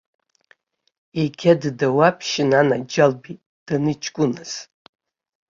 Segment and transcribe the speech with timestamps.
[1.21, 4.51] Егьа ддауаԥшьын, анаџьалбеит, даныҷкәыназ.